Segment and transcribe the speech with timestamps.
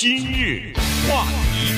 [0.00, 0.72] 今日
[1.08, 1.74] 话题，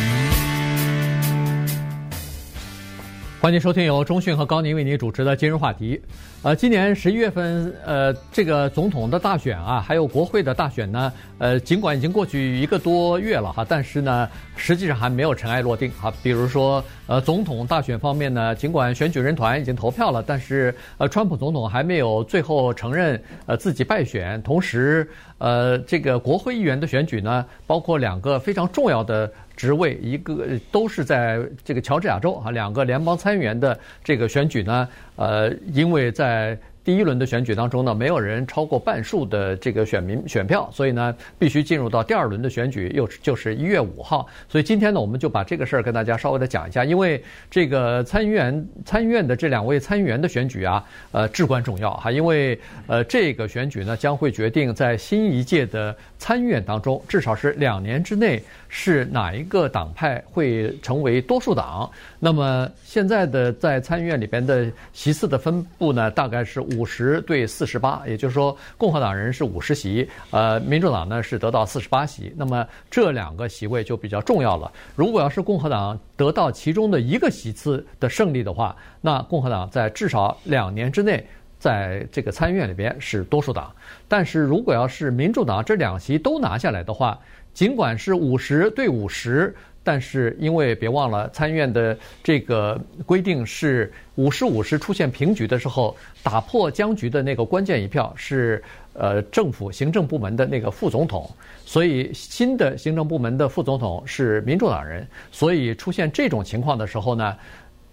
[3.40, 5.98] 欢迎收听由中讯和高宁为您主持的今日话题。
[6.42, 16.12] 呃，今年十一月份，呃，这个总统的大选啊，还有国会的大选呢，呃，尽管已经过去一个多月了哈，但是呢，实际上还没有尘埃落定哈。
[16.22, 24.42] 比如说，呃，总统大选方面呢，尽管选举人团已经投票了，但是呃，川普总统还没有最后承认呃自己败选。
[24.42, 25.06] 同时，
[25.40, 34.86] 呃，这个国会议员的选举呢，包括两个非常重要的职位，一个都是在这个乔治亚州啊，两个联邦参议员的这个选举呢。
[35.16, 36.58] 呃，因为在
[36.90, 44.26] 第一轮的选举当中呢，没有人超过半数的这个选民选票，所以呢，必须进入到第二轮的选举，又就是一月五号。
[44.48, 58.42] 所以今天呢，我们就把这个事儿跟大家稍微的讲一下，因为这个参议员参议院的这两位参议员的选举啊，呃，至关重要哈，因为呃，这个选举呢，将会决定在新一届的参议院当中，至少是两年之内。
[58.72, 61.90] 是哪一个党派会成为多数党？
[62.20, 72.32] 那么现在的在参议院里边的席次的分布呢，大概是五十对四十八，也就是说共和党人是五十席，呃，民主党呢是得到四十八席。
[72.36, 74.70] 那么这两个席位就比较重要了。
[74.94, 81.26] 如果要是共和党得到其中的一个席次的胜利的话，那共和党在至少两年之内
[81.60, 83.72] 在这个参议院里边是多数党。
[84.08, 87.16] 但是如果要是民主党这两席都拿下来的话，
[87.54, 101.28] 尽管是五十对五十，但是因为别忘了参议院的这个规定是五十五十出现平局的时候，打破僵局的那个关键一票是呃政府行政部门的那个副总统，
[101.64, 107.36] 所以新的行政部门的副总统是民主党人，所以出现这种情况的时候呢，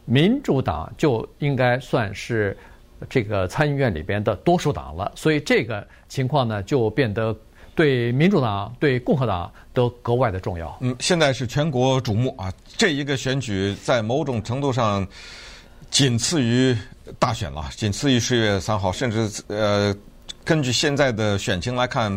[0.05, 2.55] 民主党就应该算是
[3.09, 7.35] 这个参议院里边的多数党了，所以这个情况呢就变得。
[7.75, 10.75] 对民主党、对共和党都格外的重要。
[10.81, 12.51] 嗯，现在是全国瞩目啊！
[12.75, 15.07] 这一个选举在某种程度上
[15.91, 16.75] 仅次于
[17.19, 19.95] 大选了，仅次于十月三号，甚至呃，
[20.43, 22.11] 根据现在的选情来看，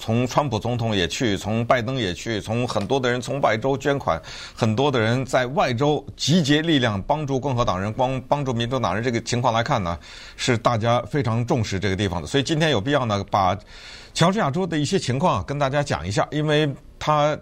[0.00, 4.20] 从川普总统也去，从拜登也去，从很多的人从外州捐款，
[4.54, 9.98] 很多的人在外州集结力量帮助共和党人，帮帮助民主党人，这个情况来看呢，
[10.36, 12.26] 是大家非常重视这个地方的。
[12.26, 13.56] 所以今天有必要呢，把。
[14.12, 16.68] 乔治亚州的一些情况跟大家讲一下，因为
[16.98, 17.38] 它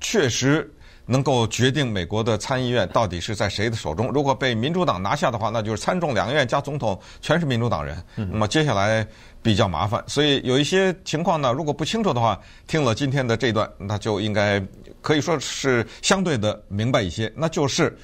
[0.00, 0.72] 确实
[1.06, 4.08] 能够决定美国的参议院到底是在谁的手中。
[4.08, 8.02] 如果被民主党拿下的话，那就是参众两院加总统全是民主党人。
[8.14, 9.06] 那么接下来
[9.42, 14.62] 比较麻烦，所以有一些情况呢，如果不清楚的话，听了今天的这段，那就应该
[15.00, 17.32] 可以说是相对的明白一些。
[17.36, 17.96] 那就是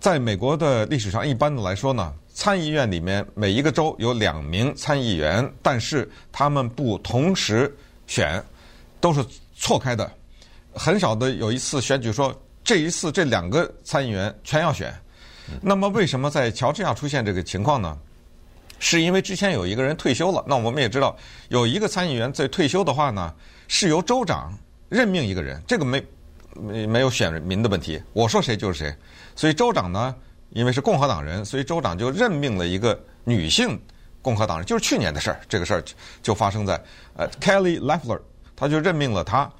[0.00, 2.12] 在美国的历史上，一般的来说呢。
[2.38, 7.74] 参议院里面每一个州有两名参议员，但是他们不同时
[8.06, 8.44] 选，
[9.00, 9.24] 都是
[9.56, 10.12] 错开的。
[10.76, 14.94] 很少的有一次选举说这一次这两个参议员全要选。
[15.60, 17.98] 那么为什么在乔治亚出现这个情况呢？
[18.78, 20.44] 是因为之前有一个人退休了。
[20.46, 21.16] 那我们也知道
[21.48, 23.34] 有一个参议员在退休的话呢，
[23.66, 24.56] 是由州长
[24.88, 26.04] 任命一个人，这个没
[26.54, 28.94] 没没有选民的问题，我说谁就是谁。
[29.34, 30.14] 所以州长呢。
[30.50, 33.78] 因为是共和党人，所以州长就任命了一个女性
[34.22, 35.40] 共和党人，就是去年的事儿。
[35.48, 35.82] 这个事儿
[36.22, 36.80] 就发生在
[37.16, 38.20] 呃 Kelly l e f f l e r
[38.54, 39.50] 他就任命了他。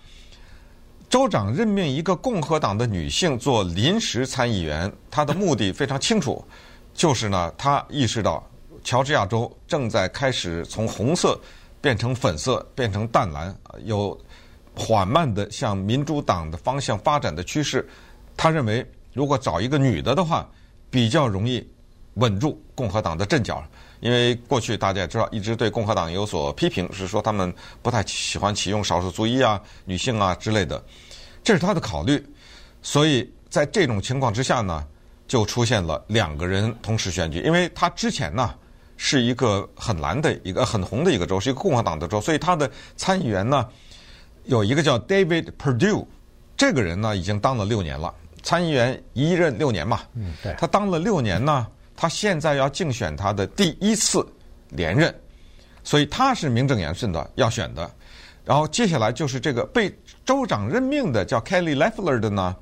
[1.09, 6.45] 州长任命一个共和党的女性做临时参议员，他的目的非常清楚，
[6.95, 8.45] 就是呢，他意识到
[8.83, 11.39] 乔治亚州正在开始从红色
[11.81, 14.19] 变成粉色，变成淡蓝，有
[14.75, 17.89] 缓慢的向民主党的方向发展的趋势。
[18.37, 20.49] 他认为，如果找一个女的的话，
[20.91, 21.67] 比较容易
[22.15, 23.63] 稳住共和党的阵脚，
[24.01, 27.53] 因为过去大家也知道，一直对共和党有所批评，是说他们
[27.83, 30.83] 不太喜欢启用少数族裔啊、女性啊之类的，
[31.43, 32.25] 这是他的考虑。
[32.83, 34.87] 所以在这种情况之下呢，
[35.27, 38.55] 就出现了两个人同时选举，因为他之前呢
[38.97, 43.67] 是一个很蓝的一个很红的一个州，是一个共和党的州，所以他的参议员呢
[44.45, 46.07] 有一个叫 David Perdue，
[46.57, 48.15] 这个人呢已经当了六年了。
[48.43, 51.67] 参议员一任六年嘛，嗯，对，他当了六年呢，
[51.97, 54.25] 他现在要竞选他的第一次
[54.69, 55.15] 连任，
[55.83, 57.91] 所以他是名正言顺的要选的。
[58.45, 59.93] 然后接下来就是这个被
[60.25, 62.55] 州长任命的叫 Kelly Leffler 的呢，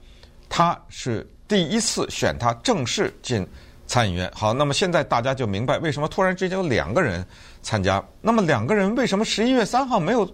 [0.48, 3.46] 他是第一次选他正式进
[3.86, 4.30] 参议院。
[4.34, 7.26] 好，那么现在大家就明白为什么突然之间有两个人
[7.60, 8.02] 参加。
[8.22, 10.32] 那么两个人为什么十一月三号没有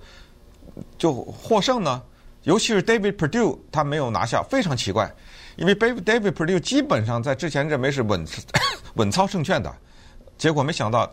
[0.96, 2.00] 就获胜呢？
[2.44, 5.12] 尤其是 David Perdue，他没有拿下，非常奇怪。
[5.60, 8.26] 因为 David Perdue 基本上在之前认为是稳
[8.96, 9.70] 稳操胜券的，
[10.38, 11.08] 结果没想到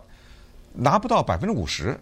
[0.71, 1.99] 拿不到百分之五十，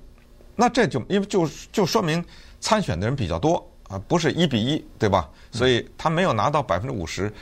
[0.56, 2.24] 那这就因为就就说明
[2.62, 3.56] 参选的人比较多
[3.89, 5.27] 啊，啊，不是一比一，对吧？
[5.51, 7.33] 所以他没有拿到百分之五十，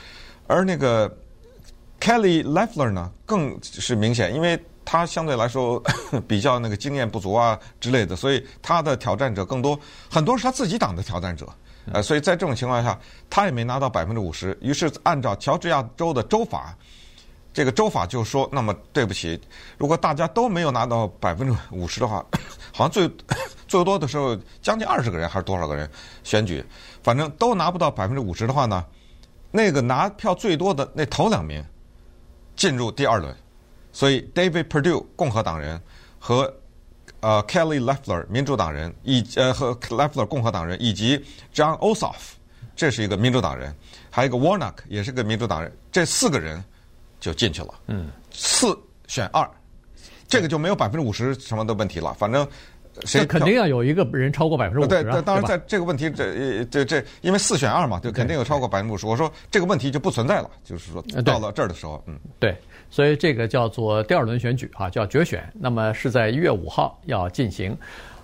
[0.46, 1.06] 而那个
[2.00, 5.82] Kelly Loeffler 呢，更是明显，因为他相对来说
[6.28, 9.78] 比较那个经验不足啊之类的，所以他的挑战者更多，
[10.10, 11.48] 很多是他自己党的挑战者，
[11.92, 12.98] 呃，所以在这种情况下，
[13.28, 16.76] 他也没拿到百分之五十，于是按照乔治亚州的州法。
[17.52, 19.40] 这个州法就说，那么对不起，
[19.78, 22.16] 如果大家都没有拿到百分之五十的话，
[22.74, 23.08] 好像最
[23.68, 25.88] 最多的时候将近二十个人还是多少个人
[26.24, 26.64] 选举，
[27.04, 28.84] 反正都拿不到百分之五十的话呢，
[29.52, 31.64] 那个拿票最多的那头两名
[32.56, 33.32] 进入第二轮，
[33.94, 35.80] 所以 David Perdue 共和党人
[36.18, 36.54] 和
[37.20, 41.16] 呃 Kelly Loeffler 民主党人以呃和 Loeffler 共和党人以及
[41.54, 42.34] John Ossoff
[42.76, 43.74] 这是一个民主党人，
[44.10, 46.62] 还有一个 Warnock 也是个民主党人，这四个人。
[47.20, 49.48] 就进去了，嗯，四选二，
[50.28, 52.12] 这个就没有百分之五十什么的问题了。
[52.12, 52.46] 反正
[53.04, 54.88] 谁肯定要有一个人超过百分之五十。
[54.88, 59.06] 对，当然在这个问题这这这，因为四选二嘛，就肯定有超过百分之五十。
[59.06, 62.56] 我说这个问题就不存在了，就是说到了这儿的时候，嗯，对，
[62.90, 67.76] 所以这个叫做第二轮选举啊，叫决选，那么是在一月五号要进行。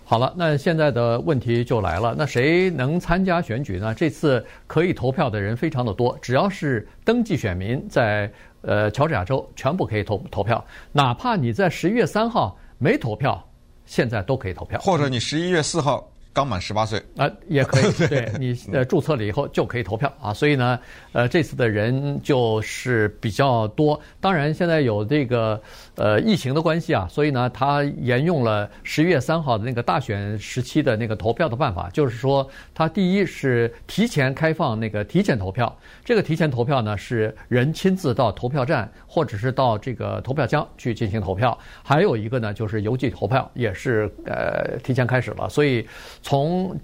[0.05, 3.95] 好了，那现在的问题就来了，那谁能参加选举呢？
[3.95, 8.31] 这次可以投票的人非常的多，只要是登记选民在。
[8.63, 10.63] 呃，乔治亚州全部可以投投票，
[10.93, 13.43] 哪怕你在十一月三号没投票，
[13.91, 14.79] 现在都可以投票。
[14.79, 17.93] 或者你十一月四号刚满十八岁啊，也可以。
[18.09, 20.33] 对，你呃注册了以后就可以投票啊。
[20.33, 20.79] 所以呢，
[21.13, 24.01] 呃，这次的人就是比较多。
[24.21, 25.61] 当然，现在有这个。
[25.97, 45.87] 呃，疫情的关系啊，所以呢，他沿用了十一月三号的那个大选时期的那个投票的办法，就是说，他第一是提前开放那个提前投票，这个提前投票呢是人亲自到投票站或者是到这个投票箱去进行投票，还有一个呢就是邮寄投票，也是呃提前开始了，所以
[46.23, 46.79] 从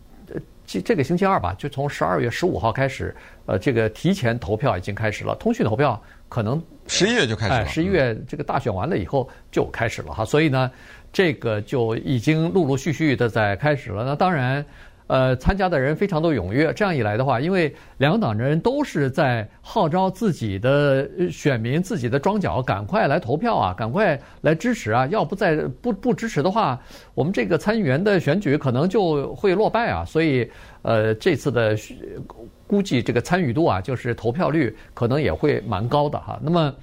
[0.67, 3.15] 这这个星期二吧，就从十二月十五号开始，
[3.47, 6.00] 呃，这个提前投票已经开始了，通讯投票。
[6.29, 10.69] 可能十一月就开始了，十一月这个大选完了以后就开始了哈，所以呢，
[11.12, 14.05] 这个就已经陆陆续续的在开始了。
[14.05, 14.67] 那当然，
[15.06, 16.73] 呃，参加的人非常的踊跃。
[16.73, 25.06] 这样一来的话，因为两党人都是在号召自己的选民、自己的庄脚赶快来投票啊，赶快来支持啊！
[25.06, 26.81] 要不再不不支持的话，
[27.14, 30.05] 我们这个参议员的选举可能就会落败啊。
[30.05, 30.50] 所以，
[30.82, 31.76] 呃，这次的。
[32.69, 36.37] 估计这个参与度啊，就是投票率可能也会蛮高的哈。
[36.43, 36.75] 那么，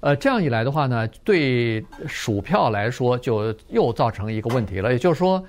[0.00, 4.90] 呃，这样一来的话呢，对数票来说就又造成一个问题了。
[4.90, 5.44] 也就是说，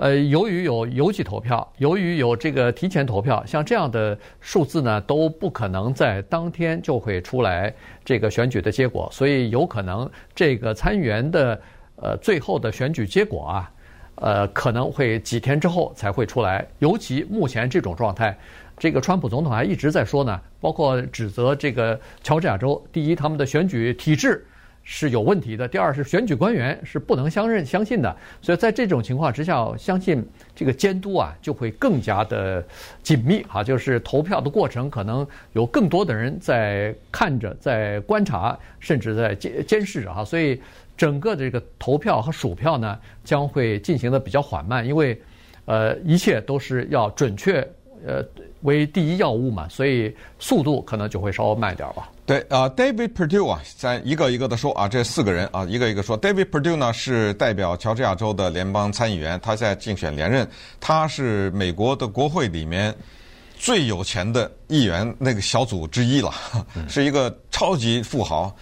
[0.00, 7.70] 呃，由于有邮寄投票，由于有这个提前投票，像这样的数字呢，都不可能在当天就会出来
[8.02, 11.60] 这个选举的结果，所以有可能这个参议员的
[11.96, 13.70] 呃最后的选举结果啊，
[14.14, 16.66] 呃，可能会几天之后才会出来。
[16.78, 18.34] 尤其目前这种状态。
[18.78, 24.42] 这个川普总统还一直在说呢，包括指责这个乔治亚州，第一，他们的选举体制
[24.92, 28.16] 是有问题的；第二，是选举官员是不能相认相信的。
[28.42, 32.60] 所以在这种情况之下，相信这个监督啊就会更加的
[33.00, 40.24] 紧密哈，就是投票的过程可能有更多的人在看着、在观察，甚至在监监视着哈。
[40.24, 40.60] 所以
[40.96, 45.16] 整个的这个投票和数票呢将会进行的比较缓慢，因为
[45.66, 47.60] 呃一切都是要准确
[48.04, 48.24] 呃。
[48.62, 52.10] 为第一要务嘛，所以速度可能就会稍微慢一点吧。
[52.30, 56.16] 对啊，呃，David Perdue 啊，咱一个一个的说啊，这四个人啊，一个一个说。
[56.20, 60.48] David Perdue 呢是代表乔治亚州的联邦参议员，他在竞选连任。
[60.78, 62.94] 他是美国的国会里面
[63.58, 66.32] 最有钱的议员那个小组之一了，
[66.88, 68.54] 是一个超级富豪。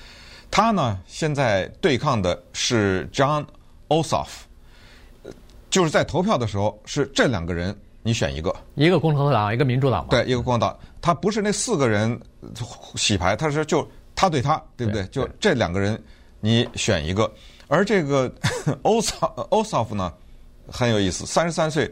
[0.51, 3.45] 他呢现在对抗的是 John
[3.89, 4.29] Ossoff，
[5.69, 7.79] 就是在投票的时候是这两个人。
[8.01, 10.09] 你选一个，一个共和党，一个民主党嘛。
[10.11, 10.75] 对，一个共和党，
[11.09, 12.21] 他不是那四个人
[12.95, 15.07] 洗牌，他是就他对他，对不对？
[15.07, 15.99] 就这两个人，
[16.39, 17.33] 你选一个。
[17.67, 18.31] 而这个
[18.83, 19.17] 欧萨
[19.49, 20.13] 欧萨夫呢，
[20.71, 21.91] 很有意思，三十三岁，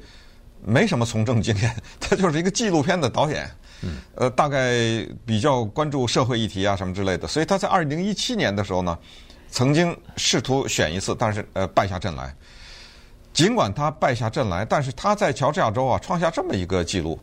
[0.62, 3.50] 没什么从政经验， 他就是一个纪录片的导演。
[3.80, 3.96] 嗯。
[4.16, 4.70] 呃，大概
[5.24, 8.98] 比较关注社会议题啊什么之类的，所以他在二零一七年的时候呢，
[9.50, 12.36] 曾经试图选一次，但是呃败下阵来。
[13.32, 17.18] 尽管他败下阵来，但是他在乔治亚州啊创下这么一个记录，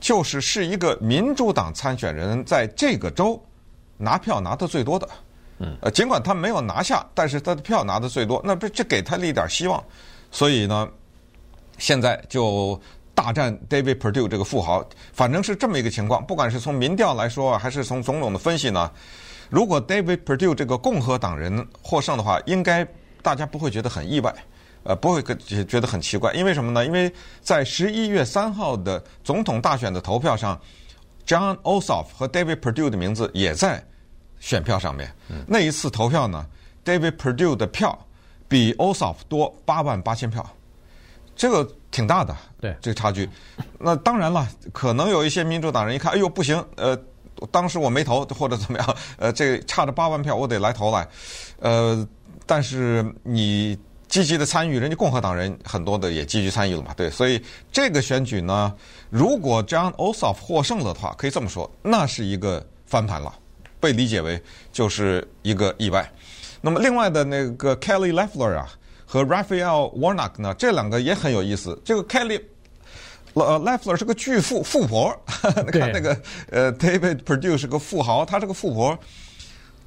[0.00, 3.40] 就是是一个民主党参选人在这个州
[3.96, 5.08] 拿票拿的最多的。
[5.58, 9.84] 嗯，呃，尽管他没有拿下，但是他的票拿的最多，那不这给他了一点希望。
[10.30, 10.88] 所以呢，
[11.76, 12.80] 现在就
[13.14, 16.24] 大战 David Perdue 这个富豪，反正是这么一个情况。
[16.24, 18.90] 不管是从民调来说，还是从种种的分析呢，
[19.50, 22.86] 如果 David Perdue 这个共和党人获胜的话，应该
[23.20, 24.34] 大家不会觉得很意外。
[24.82, 26.32] 呃，不会觉得很奇怪。
[26.32, 26.84] 因为什么呢？
[26.84, 30.60] 因为在十一月三号的总统大选的投票上
[31.26, 33.82] ，John Ossoff 和 David Perdue 的名字也在
[34.38, 35.12] 选票上面。
[35.46, 36.46] 那一次投票呢
[36.84, 37.98] ，David Perdue 的票
[38.48, 40.44] 比 Ossoff 多八万八千票，
[41.36, 42.36] 这个挺大的。
[42.60, 43.28] 对，这个差距。
[43.78, 46.98] 那当然了，可能有一些民主党人一看，哎呦，不行，呃。
[47.50, 51.08] 当时我没投或者怎么样，呃，这差着八万票，我得来投来，
[51.60, 52.06] 呃，
[52.44, 53.78] 但是你
[54.10, 57.40] 积极的参与，人家共和党人很多的也积极参与了嘛，对，所以
[57.72, 58.74] 这个选举呢，
[59.08, 63.32] 如果 John Ossoff 获胜了的话，可以这么说，那是一个翻盘了，
[63.78, 66.06] 被理解为就是一个意外。
[66.60, 68.68] 那么另外的那个 Kelly Loeffler 啊
[69.06, 72.42] 和 Raphael Warnock 呢，这两个也很有意思，这个 Kelly。
[73.34, 75.16] 呃，Loeffler 是个巨富富婆，
[75.70, 78.98] 看那个呃，David Perdue 是个富豪，他是个富婆，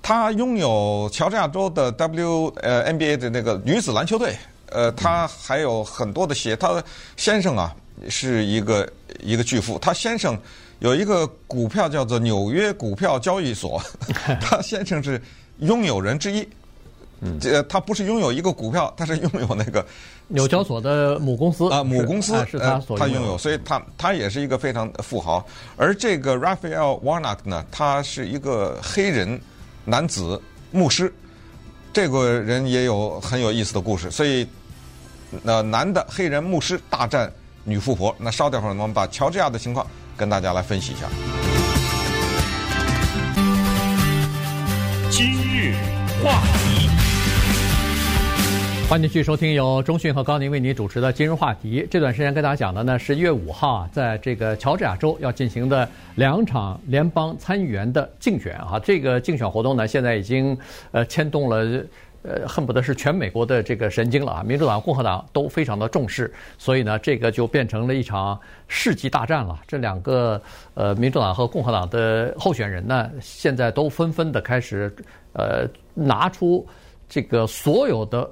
[0.03, 4.35] 他拥有乔治亚州的 W 呃 NBA 的那个女子篮球队，
[4.69, 6.83] 呃，他还有很多的鞋，他
[7.15, 7.73] 先生啊
[8.09, 8.87] 是一个
[9.21, 10.37] 一个巨富，他先生
[10.79, 13.81] 有一个股票叫做纽约股票交易所，
[14.41, 15.19] 他先生是
[15.59, 16.45] 拥有人之一。
[17.25, 19.85] 嗯，这他不是拥有一个股票，他是拥有那个
[20.27, 25.45] 纽交所的母公司啊，母公司是他拥有，所以他他也是一个非常富豪。
[25.77, 29.39] 而这个 Raphael Warnock 呢，他是一个黑人
[29.85, 31.13] 男子牧师，
[31.91, 34.09] 这个人也有很有意思的故事。
[34.09, 34.47] 所以，
[35.41, 37.31] 那男的黑人牧师大战
[37.63, 39.85] 女富婆，那稍等会儿我们把乔治亚的情况
[40.15, 41.07] 跟大家来分析一下。
[45.09, 45.75] 今日
[46.23, 46.62] 话题。
[48.93, 51.83] 欢迎继续收听由中讯和高宁为您主持的今日话题。
[51.89, 58.77] 这段时间跟大家讲的呢是一月五号啊，在这个乔治亚州要进行的两场联邦参议员的竞选啊。
[58.77, 60.55] 这个竞选活动呢，现在已经
[60.91, 61.83] 呃牵动了
[62.21, 64.43] 呃恨不得是全美国的这个神经了啊。
[64.43, 69.59] 民主党、共和党都非常的重视，所以呢，这个就变成了一场世纪大战了。
[69.67, 70.39] 这两个
[70.75, 74.95] 呃民主党和共和党的候选人呢，现在都纷纷的开始
[75.31, 76.63] 呃拿出
[77.09, 78.29] 这个所有的。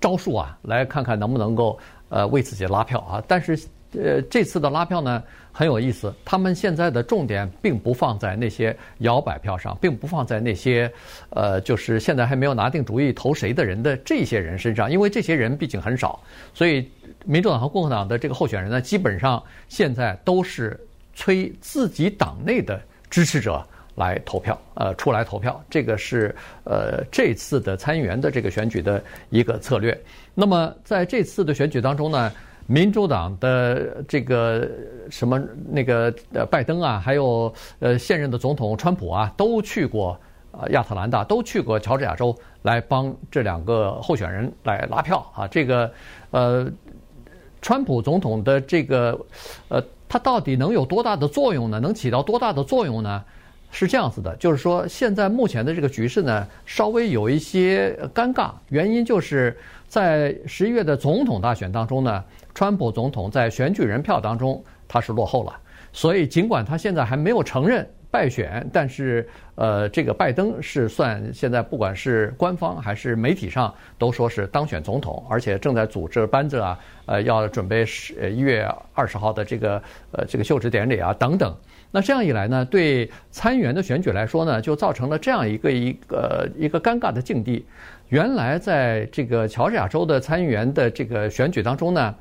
[0.00, 1.78] 招数啊，来看看能不能够
[2.08, 3.22] 呃为自己拉票啊！
[3.28, 3.58] 但是
[3.92, 10.90] 呃这次的拉票呢很有意思，他们现在的重点并不放在那些摇摆票上，并不放在那些
[11.30, 16.18] 呃就是现在还没有拿定主意投谁的人的这些人身上，因为这些人毕竟很少，
[16.54, 16.88] 所以
[17.24, 20.78] 民主党和共和党的这个候选人呢，基本上现在都是
[21.12, 22.80] 催自己党内的
[23.10, 23.66] 支持者。
[24.00, 29.96] 来投票，呃，出来投票，这个是呃这次的参议员的这个选举的一个策略。
[30.34, 32.32] 那么在这次的选举当中呢，
[32.66, 34.66] 民主党的这个
[35.10, 35.38] 什么
[35.70, 36.10] 那个
[36.50, 40.18] 拜登啊，还有呃现任的总统川普啊，都去过
[40.50, 45.46] 啊亚特兰大，都去过乔治亚州来帮这两个候选人来拉票啊。
[45.46, 45.92] 这个
[46.30, 46.66] 呃，
[47.60, 49.18] 川普总统的这个
[49.68, 51.78] 呃，他到底能有多大的作用呢？
[51.80, 53.22] 能起到多大的作用呢？
[53.70, 58.50] 是这样子的，就是说，现在目前的这个局势呢，稍微有一些尴尬。
[58.68, 62.24] 原因就是在十一月的总统大选当中呢，
[62.54, 65.56] 川普总统在选举人票当中他是落后了。
[65.92, 81.54] 所以，尽管他现在还没有承认败选，但是呃，这个拜登是算现在不管是官方还是媒体上都说是当选总统，而且正在组织班子啊，呃，要准备十一月二十号的这个呃这个就职典礼啊等等。
[81.92, 87.64] 那这样一来呢，对参议员的选举来说呢，就造成了这样一个一个一个尴尬的境地。
[88.10, 92.14] 原来在这个乔治亚州的参议员的这个选举当中呢，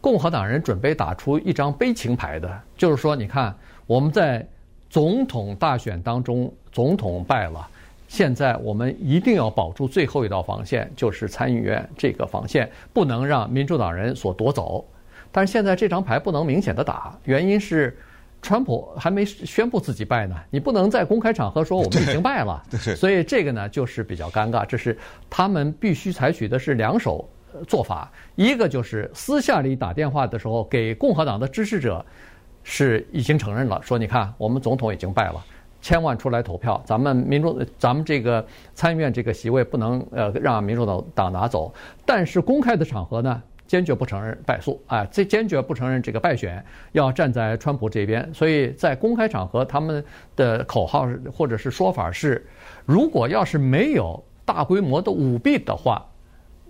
[0.00, 3.54] 共和党人准备打出一张悲情牌的，就是说，你看
[3.86, 4.46] 我们在
[4.90, 7.66] 总统大选当中总统败了，
[8.08, 14.84] 现在我们一定要保住最后一道防线，就是参议员这个防线不能让民主党人所夺走。
[15.32, 17.96] 但是现在这张牌不能明显的打，原因是。
[18.44, 22.62] 川普还没宣布自己败呢，你不能在公开场合说我们已经败了，
[22.94, 24.66] 所以这个呢就是比较尴尬。
[24.66, 24.96] 这是
[25.30, 27.26] 他们必须采取的是两手
[27.66, 32.04] 做法，一个就是私下里打电话的时候给共和党的支持者
[32.62, 35.42] 是已经承认了，说你看我们总统已经败了，
[35.80, 41.72] 千万出来投票，咱们民主咱们这个参议院这个席位不能呃让民主党党拿走，
[42.04, 45.04] 但是公开的场合呢，坚决不承认败诉啊！
[45.06, 48.28] 这坚决不承认这个败选，要站在川普这边。
[48.34, 50.04] 所以在公开场合，他们
[50.36, 52.46] 的口号或者是说法是：
[52.84, 56.06] 如果要是没有大规模的舞弊的话，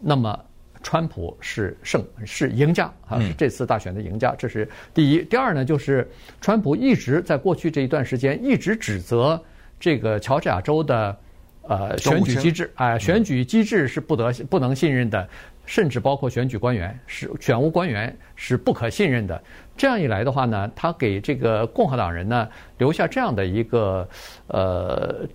[0.01, 0.39] 那么
[0.83, 4.35] 川普是胜是赢家啊，是这次大选的赢家。
[4.37, 5.25] 这是第一。
[5.25, 6.09] 第二呢，就是
[6.41, 9.43] 川普一直在过去这一段时间一直指责
[9.81, 11.19] 这个乔治亚州的
[11.69, 15.29] 呃选举机制，啊、呃，选举机制是不得不能信任的，
[15.65, 19.43] 甚至包括选举官员是选务官员是不可信任的。
[19.77, 24.09] 这样一来的话呢，他给这个共和党人呢留下这样的一个
[24.49, 25.27] 呃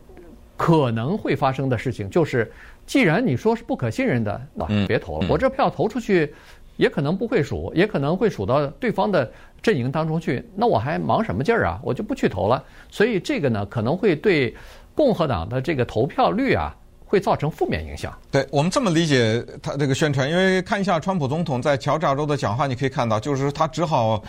[0.55, 2.51] 可能会发生的事情，就是
[2.86, 6.33] 既然你说是不可信任的，那别投了，我这票投出去
[6.77, 9.29] 也可能不会数，也可能会数到对方的
[9.62, 11.79] 阵营当中去，那我还忙什么劲儿啊？
[11.83, 12.63] 我就不去投了。
[12.89, 14.55] 所以这个呢，可能会对
[14.96, 18.17] 共和党的这个投票率啊，会造成负面影响。
[18.29, 24.22] 对，我们这么理解他这个宣传，因为看一下川普总统在乔治亚州的讲话，你可以看到，就是他只好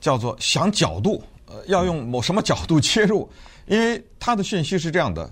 [0.00, 3.28] 叫做想角度，呃，要用某什么角度切入，
[3.66, 5.30] 因为他的讯息是这样的：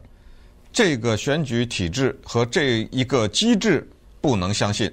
[0.72, 3.88] 这个选举体制和这一个机制
[4.20, 4.92] 不能相信，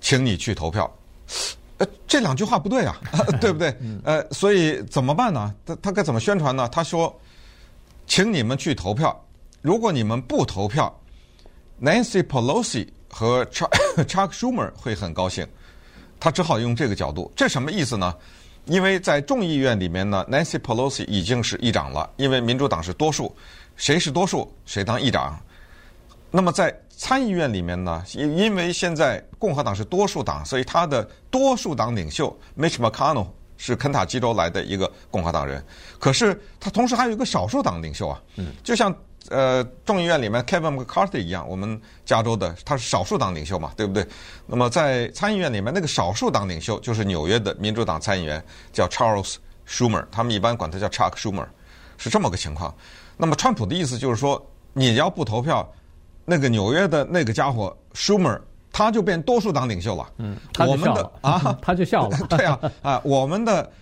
[0.00, 0.90] 请你去投票。
[1.78, 2.96] 呃，这两句话不对啊，
[3.38, 3.74] 对不对？
[4.02, 5.54] 呃，所以怎么办呢？
[5.66, 6.66] 他他该怎么宣传呢？
[6.72, 7.14] 他说，
[8.06, 9.24] 请你们去投票，
[9.62, 10.94] 如果你们不投票。
[11.82, 13.44] Nancy Pelosi 和
[14.08, 15.46] Chuck Schumer 会很高兴，
[16.18, 17.30] 他只好用这个角度。
[17.36, 18.14] 这什么意思呢？
[18.64, 23.36] 因为在众议院里面呢，Nancy Pelosi 已经是议长了，因为民主党是多数，
[23.76, 25.38] 谁是多数谁当议长。
[26.30, 35.64] 那么在参议院里面呢，因因为现在共和党是多数党，所以他的多数党领袖 Mitch McConnell 是肯塔基州来的一个共和党人，
[35.98, 38.22] 可是他同时还有一个少数党领袖啊，
[38.62, 38.94] 就像。
[39.28, 44.06] 呃，众议院里面 Kevin McCarthy 一样，我们加州的他是少数党领袖嘛，对不对？
[44.46, 48.40] 那么在参议院里面，那个少数党领袖就是纽约的民主党参议员，
[48.72, 49.34] 叫 Charles
[49.68, 51.44] Schumer，他们一般管他叫 Chuck Schumer，
[51.98, 52.72] 是这么个情况。
[53.16, 54.40] 那么川普的意思就是说，
[54.72, 55.68] 你要不投票，
[56.24, 58.40] 那个纽约的那个家伙 Schumer
[58.76, 60.06] 他就变多数党领袖了。
[60.18, 62.18] 嗯，我们的啊， 他就笑了。
[62.28, 63.72] 对啊，啊，我们的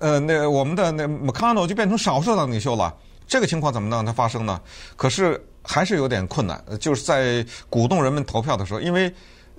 [0.00, 2.94] 呃，那我们的那 McConnell 就变成少数党领袖了。
[3.26, 4.58] 这个情况怎么能让它发生呢？
[4.96, 9.12] 可是还是有点困难，就是在鼓动人们投票的时候，因为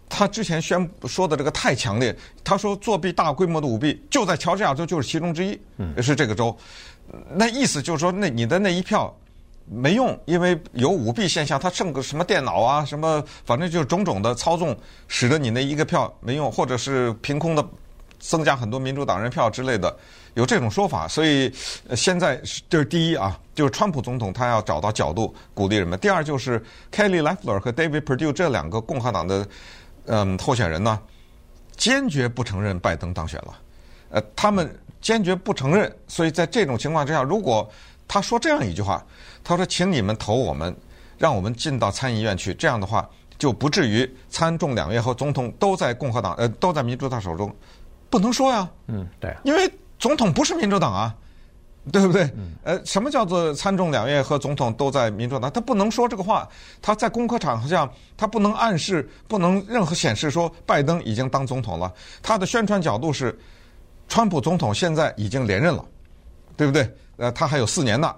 [0.10, 5.60] 他之前宣布说的这个太强烈，他说作弊大规模的舞弊就在乔治亚州就是其中之一，
[6.02, 6.58] 是这个州，
[7.36, 9.16] 那意思就是说，那你的那一票
[9.72, 14.76] 没用，因为有舞弊现象，他剩个什么电脑啊，什么反正就是种种的操纵，
[15.08, 17.64] 使得你那一个票没用，或者是凭空的
[18.18, 19.96] 增加很多民主党人票之类的。
[20.36, 21.52] 有这种说法，所以
[21.96, 26.00] 现在是这是第一啊，就是川普总统他要找到角度鼓励人们。
[26.00, 29.46] 第二就是 Kelly Leffler 和 David Perdue 这两个共和党的
[30.06, 31.00] 嗯候选人呢，
[31.76, 33.60] 坚决不承认拜登当选了。
[34.10, 37.70] 呃，他们坚决不承认，所以在这种情况之下，如果
[38.08, 39.06] 他说这样一句话，
[39.50, 40.76] 他说：“请你们投我们，
[41.18, 47.54] 让我们进到参议院去。”这样的话，就不至于参众两院和总统都在共和党呃都在民主党手中，
[48.10, 48.70] 不能说呀。
[48.88, 49.70] 嗯，对，因为。
[50.02, 51.14] 总统不是民主党啊，
[51.92, 52.32] 对不对？
[52.64, 55.52] 呃，什么叫做参众两院和总统都在民主党？
[55.52, 56.48] 他不能说这个话。
[56.82, 61.94] 他在公开场合下，他不能暗示，不能任何显示说拜登已经当总统了。
[62.22, 63.38] 他的宣传角度是，
[64.08, 65.84] 川普总统现在已经连任了，
[66.56, 66.90] 对不对？
[67.18, 68.16] 呃，他还有四年呢，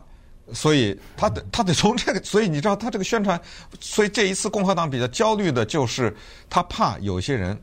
[0.53, 3.39] 所以他得他得从这个，所以你知道他这个宣传，
[3.79, 6.15] 所以这一次共和党比较焦虑的就是
[6.49, 7.57] 他怕有些人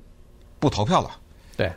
[0.58, 1.10] 不投票了。
[1.56, 1.72] 对，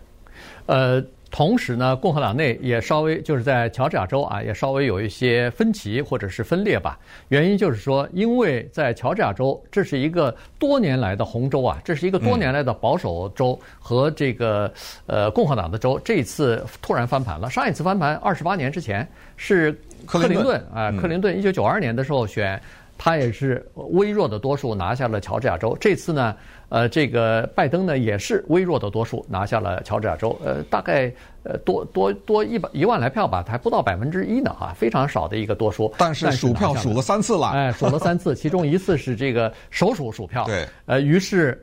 [0.66, 1.04] 呃。
[1.34, 7.00] 同时呢，共和党内也稍微就是在乔治亚州啊，也稍微有一些分歧或者是分裂吧。
[7.30, 14.70] 原因就是说，因为在乔治亚州，这是一个多年来的红州啊，这是一个多年来的保守州和这个
[15.06, 17.50] 呃共和党的州，这一次突然翻盘了。
[17.50, 19.72] 上一次翻盘二十八年之前是
[20.06, 22.62] 克林顿啊，克林顿一九九二年的时候选。
[23.04, 25.76] 他也是微弱的多数拿下了乔治亚州。
[25.82, 26.36] 这次呢，
[26.70, 30.40] 呃，这个拜登呢也是微弱的多数拿下了乔治亚州。
[30.46, 31.12] 呃，大概
[31.42, 35.92] 呃多多多一百一万来票吧，还不到百分之一呢，哈，非常少的一个多数。
[35.98, 40.44] 但是数票数了三次了，哎，数了三次，其中一次是这个首数数票。
[40.46, 41.60] 对，呃，于是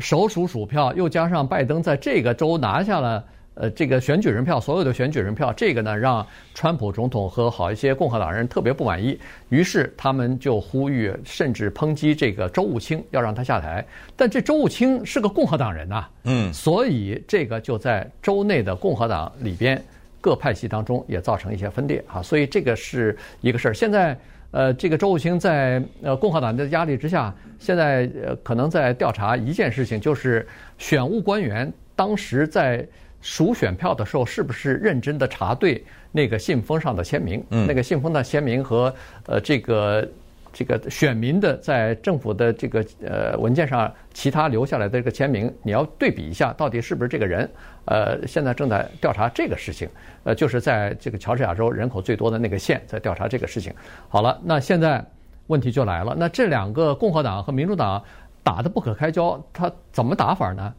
[0.00, 3.24] 首数数票又加上拜登在这个州拿下了。
[3.54, 9.18] 呃，这个选举人票，所有的选举人票，这个呢，让川普总统和好一些共和党人特别不满意，
[9.50, 13.84] 于是他们就呼吁，甚至抨击这个周务卿，要让他下台。
[14.16, 19.78] 但这周务卿是个共和党人呐，嗯，所以这个就在州内的共和党里边
[20.18, 23.74] 各派系当中也造成一些分裂啊，所以这个是一个事儿。
[23.74, 24.18] 现在，
[24.52, 32.82] 呃，这个周务卿在呃共和党的压力之下，现在呃可能在调查一件事情，就是选务官员当时在。
[33.22, 37.42] 数选票的时候，是不是认真的查对那个信封上的签名？
[37.48, 38.94] 嗯，那个信封的签名和
[39.26, 40.06] 呃这个
[40.52, 47.48] 这个选民的在政府的这个呃文件上其他留下来的这个签名，你要对比一下，到底是不是这个人？
[47.86, 49.88] 呃，现在正在调查这个事情。
[50.24, 53.72] 呃，就是在这个乔治亚州人口最多的那个县在调查这个事情。
[54.08, 55.04] 好了，那现在
[55.46, 56.14] 问题就来了。
[56.16, 58.02] 那这两个共和党和民主党
[58.44, 60.72] 打得不可开交，他怎么打法呢？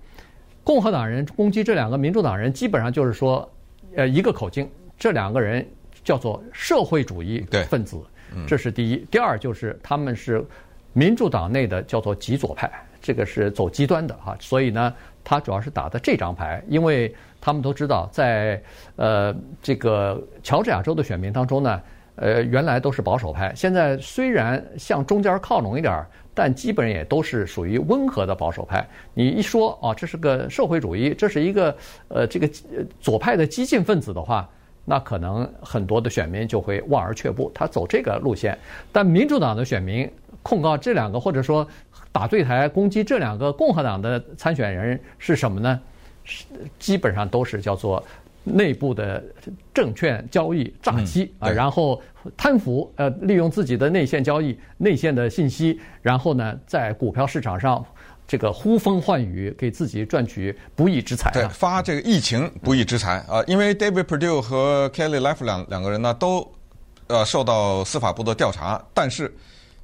[0.64, 3.48] 共和党人攻击这两个民主党人，基本上就是说，
[3.96, 5.66] 呃，一个口径，这两个人
[6.06, 8.02] 叫做社会主义分子，
[8.48, 9.06] 这是第一。
[9.12, 10.44] 第二就是他们是
[10.94, 12.72] 民主党内的叫做极左派，
[13.02, 14.38] 这个是走极端的哈。
[14.40, 18.62] 所以呢，他主要是打的这张牌，因为他们都知道，在
[18.96, 21.82] 呃这个乔治亚州的选民当中呢，
[22.16, 26.06] 呃原来都是保守派，现在虽然向中间靠拢一点。
[26.34, 28.88] 但基本也都是属于温和的保守派。
[29.14, 31.76] 你一说啊，这是个社会主义，这是一个
[32.08, 32.50] 呃这个
[33.00, 34.50] 左派的激进分子的话，
[34.86, 38.58] 那可能很多的选民就会望而却步，他走这个路线。
[38.92, 40.10] 但民主党的选民
[40.42, 41.68] 控告这两个，或者说
[42.12, 45.80] 打对台攻击这两个共和党的参选人是什么呢？
[46.24, 46.46] 是
[46.80, 48.04] 基本上都是叫做。
[48.46, 49.24] 内部的
[49.74, 52.02] 证券交易诈欺啊，然后
[52.36, 57.84] 贪腐，呃，利用自己的内线交易、内线的信息，然后呢，在股票市场上
[58.28, 61.32] 这个呼风唤雨，给自己赚取不义之财。
[61.32, 66.50] 对，发这个疫情不义之财啊，因为 David Perdue 和 Kelly Loeffler 两两个人呢，都
[67.08, 69.34] 呃受到司法部的调查，但是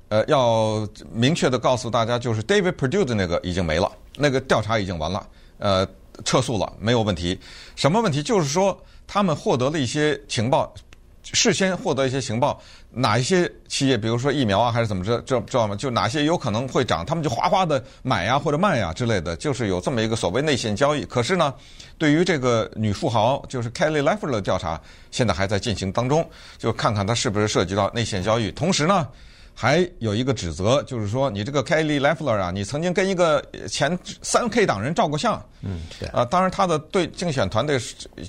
[0.07, 5.87] 呃要明确的告诉大家，就是 David Perdue 的那个已经没了，那个调查已经完了，呃。
[6.25, 7.39] 撤诉了，没有问题。
[7.77, 8.21] 什么问题？
[8.21, 10.73] 就是说他们获得了一些情报，
[11.23, 12.59] 事先获得一些情报，
[12.91, 15.75] 哪一些企业，比如说疫苗啊，还是怎么着，知知道吗？
[15.75, 21.05] 就哪些有可能会涨，他们就哗哗的买呀或者卖呀之类的，就是有这么一个所谓内线交易。
[21.05, 21.53] 可是呢，
[21.97, 24.79] 对于这个女富豪，就是 Kelly l e f f e r 的调查，
[25.11, 26.27] 现在还在进行当中，
[26.57, 28.51] 就看看它是不是涉及到内线交易。
[28.51, 29.07] 同时呢。
[29.61, 35.35] 还有一个指责，就是说你这个 Kelly Loeffler 啊，你曾经跟一个前三 K 党人照过相。
[35.63, 36.07] 嗯，对。
[36.09, 37.77] 啊，当然他的对竞选团队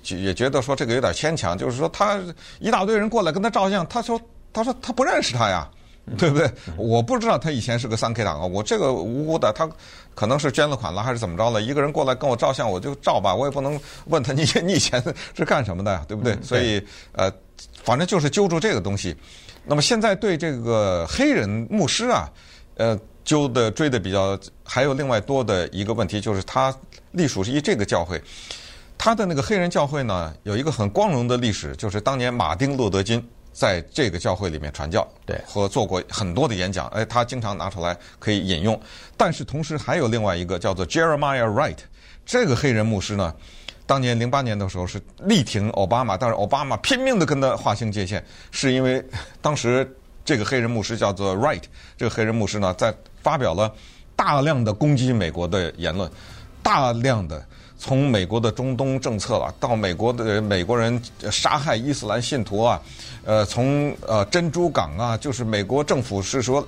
[0.08, 2.20] 也觉得说这个有点牵强，就是说他
[2.58, 4.20] 一大堆人过来跟他照相，他说
[4.52, 5.70] 他说他不认识他呀，
[6.18, 6.50] 对不对？
[6.76, 9.70] 我不知道他以前是个三 K 党啊，我这个无辜的，他
[10.16, 11.62] 可能是捐了款了还是怎么着了？
[11.62, 15.00] 一个人过来跟我照相，我就照吧，我也不能问他你你以前
[15.36, 16.36] 是干什么的呀，对不对？
[16.42, 17.32] 所以呃，
[17.84, 19.16] 反正就是揪住这个东西。
[19.70, 22.28] 那么现在对这个黑人牧师啊，
[22.74, 26.74] 呃，揪的追的比较，还有另外多的一个问题，就是他
[27.12, 28.20] 隶属于这个教会，
[28.98, 38.80] 他的那个黑人教会呢，有一个很光荣的历史，就是当年马丁·路德·金在这个教会里面传教，对，和做过很多的演讲，哎，他经常拿出来可以引用。
[39.16, 41.78] 但是同时还有另外一个叫做 Jeremiah Wright，
[42.26, 43.32] 这个黑人牧师呢。
[43.90, 48.22] 当年零八年的时候是力挺奥巴马，但是奥巴马拼命的跟他划清界限，
[48.52, 49.04] 是因为
[49.42, 49.84] 当时
[50.24, 51.64] 这个黑人牧师叫做 Wright，
[51.96, 53.74] 这个黑人牧师呢，在发表了
[54.14, 56.08] 大量的攻击美国的言论，
[56.62, 57.44] 大量的
[57.76, 62.80] 从美国的中东政策啊，到美国的美国人杀害伊斯兰信徒啊，
[63.24, 66.64] 呃，从呃珍珠港啊，就是美国政府是说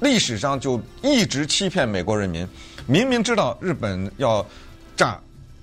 [0.00, 2.44] 历史上就一直欺骗美国人民，
[2.86, 4.44] 明明知道日本要
[4.96, 5.16] 炸。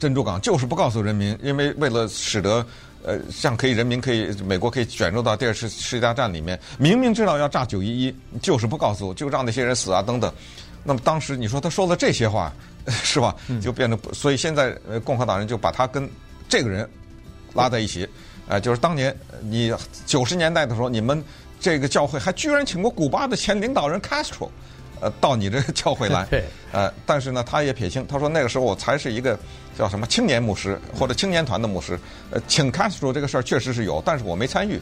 [0.03, 2.65] 珍珠港就是不告诉人民，因为为了使得
[3.03, 10.29] 呃，像可以人民可以美国可以卷入到第二次世界大战里面，明明知道要炸九一一，就是不告诉，就让那些人死啊等等。
[10.83, 12.51] 那么当时你说他说了这些话，
[12.85, 13.33] 是吧？
[13.61, 16.09] 就变得，所以现在呃，共和党人就把他跟
[16.49, 16.85] 这个人
[17.53, 18.05] 拉在一起，
[18.49, 19.73] 呃，就是当年你
[20.05, 21.23] 九十年代的时候，你们
[21.61, 24.49] 这个教会还居然请过古巴的前领导人 Castro。
[25.03, 29.37] 呃，到你这个 教会来， 对呃，但是呢，他也撇清，他说那个时候我才是一个
[29.77, 31.99] 叫什么青年牧师或者青年团的牧师，
[32.31, 34.79] 呃，请 Castro 这个事儿确实是有，但是我没参与，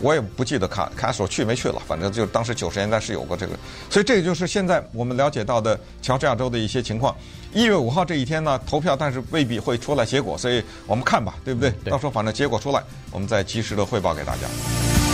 [0.00, 3.58] 我也不记得卡 Castro 去没去了，反正就当时九十年代是有过这个，
[3.90, 7.14] 所以这个就是现在我们了解到的乔治亚州的一些情况。
[7.52, 11.70] 一月五号这一天呢，投票，但是未必会出来结果，所以我们看吧，对不对？
[11.82, 15.07] 对，到时候反正结果出来，我们再及时的汇报给大家。